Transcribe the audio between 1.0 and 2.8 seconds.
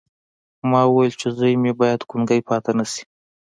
چې زوی مې باید ګونګی پاتې